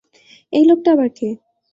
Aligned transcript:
এই 0.53 0.63
লোকটা 0.65 0.89
আবার 0.91 1.09
কে? 1.17 1.27